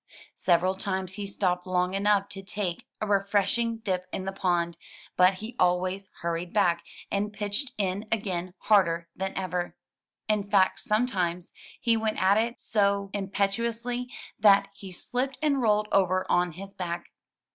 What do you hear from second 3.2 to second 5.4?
freshing dip in the pond; but